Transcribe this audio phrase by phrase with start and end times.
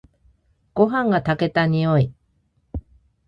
[0.73, 2.11] ごはんが炊けた匂い。